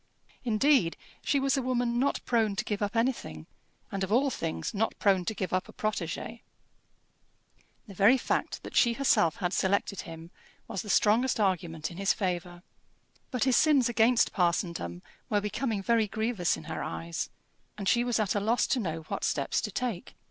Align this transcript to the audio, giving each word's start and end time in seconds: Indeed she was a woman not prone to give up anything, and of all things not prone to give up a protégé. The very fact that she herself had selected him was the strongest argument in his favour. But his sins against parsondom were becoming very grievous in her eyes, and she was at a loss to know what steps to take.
Indeed 0.43 0.97
she 1.23 1.39
was 1.39 1.55
a 1.57 1.61
woman 1.61 1.99
not 1.99 2.21
prone 2.25 2.55
to 2.55 2.65
give 2.65 2.81
up 2.81 2.95
anything, 2.95 3.45
and 3.91 4.03
of 4.03 4.11
all 4.11 4.31
things 4.31 4.73
not 4.73 4.97
prone 4.97 5.25
to 5.25 5.35
give 5.35 5.53
up 5.53 5.69
a 5.69 5.73
protégé. 5.73 6.41
The 7.85 7.93
very 7.93 8.17
fact 8.17 8.63
that 8.63 8.75
she 8.75 8.93
herself 8.93 9.35
had 9.35 9.53
selected 9.53 10.01
him 10.01 10.31
was 10.67 10.81
the 10.81 10.89
strongest 10.89 11.39
argument 11.39 11.91
in 11.91 11.97
his 11.97 12.13
favour. 12.13 12.63
But 13.29 13.43
his 13.43 13.57
sins 13.57 13.89
against 13.89 14.33
parsondom 14.33 15.03
were 15.29 15.39
becoming 15.39 15.83
very 15.83 16.07
grievous 16.07 16.57
in 16.57 16.63
her 16.63 16.81
eyes, 16.81 17.29
and 17.77 17.87
she 17.87 18.03
was 18.03 18.19
at 18.19 18.33
a 18.33 18.39
loss 18.39 18.65
to 18.73 18.79
know 18.79 19.01
what 19.01 19.23
steps 19.23 19.61
to 19.61 19.71
take. 19.71 20.15